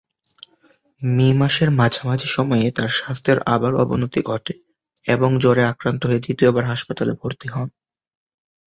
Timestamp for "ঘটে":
4.21-4.53